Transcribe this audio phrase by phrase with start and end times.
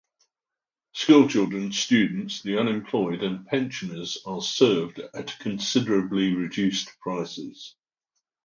[0.95, 7.75] Schoolchildren, students, the unemployed, and pensioners are served at considerably reduced prices.